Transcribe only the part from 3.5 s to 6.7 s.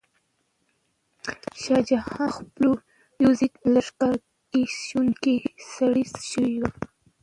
لښکرکشیو کې ستړی شوی و.